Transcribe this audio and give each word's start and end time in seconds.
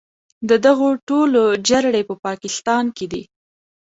د 0.49 0.51
دغو 0.65 0.89
ټولو 1.07 1.41
جرړې 1.69 2.01
په 2.09 2.15
پاکستان 2.25 2.83
کې 2.97 3.05
دي. 3.11 3.23